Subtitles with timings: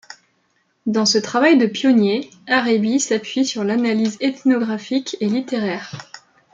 [0.87, 5.91] Dans ce travail de pionnier, Arebi s'appuie sur l'analyse ethnographique et littéraire.